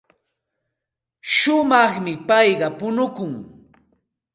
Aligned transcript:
Shumaqmi 1.35 2.13
payqa 2.27 2.67
punukun. 2.79 3.33